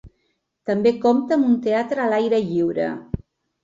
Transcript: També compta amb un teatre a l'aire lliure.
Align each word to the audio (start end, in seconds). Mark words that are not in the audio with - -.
També 0.69 0.93
compta 1.05 1.39
amb 1.41 1.51
un 1.51 1.61
teatre 1.69 2.05
a 2.05 2.11
l'aire 2.17 2.45
lliure. 2.51 2.93